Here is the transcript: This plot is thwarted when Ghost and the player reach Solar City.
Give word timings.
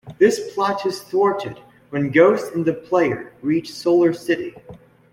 This 0.17 0.51
plot 0.55 0.83
is 0.87 0.99
thwarted 0.99 1.59
when 1.91 2.09
Ghost 2.09 2.55
and 2.55 2.65
the 2.65 2.73
player 2.73 3.33
reach 3.43 3.71
Solar 3.71 4.13
City. 4.13 4.55